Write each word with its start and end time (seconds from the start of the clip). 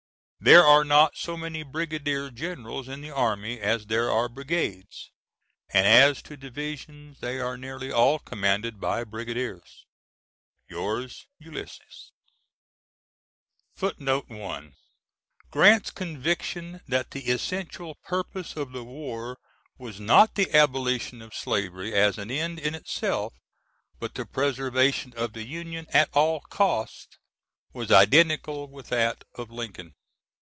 There 0.43 0.63
are 0.65 0.83
not 0.83 1.17
so 1.17 1.37
many 1.37 1.61
brigadier 1.61 2.31
generals 2.31 2.87
in 2.87 3.01
the 3.01 3.11
army 3.11 3.59
as 3.59 3.85
there 3.85 4.09
are 4.09 4.27
brigades, 4.27 5.11
and 5.71 5.85
as 5.85 6.23
to 6.23 6.35
divisions 6.35 7.19
they 7.19 7.39
are 7.39 7.57
nearly 7.57 7.91
all 7.91 8.17
commanded 8.17 8.79
by 8.81 9.03
brigadiers. 9.03 9.85
Yours, 10.67 11.27
ULYSSES. 11.41 12.11
[Footnote 13.75 14.29
1: 14.29 14.73
Grant's 15.51 15.91
conviction 15.91 16.81
that 16.87 17.11
the 17.11 17.27
essential 17.27 17.93
purpose 18.03 18.55
of 18.55 18.71
the 18.71 18.83
war 18.83 19.37
was 19.77 19.99
not 19.99 20.33
the 20.33 20.51
abolition 20.55 21.21
of 21.21 21.35
slavery 21.35 21.93
as 21.93 22.17
an 22.17 22.31
end 22.31 22.57
in 22.57 22.73
itself, 22.73 23.35
but 23.99 24.15
the 24.15 24.25
preservation 24.25 25.13
of 25.15 25.33
the 25.33 25.43
Union 25.45 25.85
at 25.91 26.09
all 26.13 26.39
costs 26.39 27.15
was 27.73 27.91
identical 27.91 28.65
with 28.67 28.89
that 28.89 29.23
of 29.35 29.51
Lincoln. 29.51 29.93